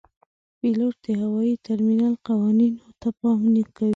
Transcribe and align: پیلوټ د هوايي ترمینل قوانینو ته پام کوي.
پیلوټ 0.59 0.95
د 1.05 1.07
هوايي 1.21 1.55
ترمینل 1.67 2.13
قوانینو 2.27 2.85
ته 3.01 3.09
پام 3.19 3.39
کوي. 3.75 3.89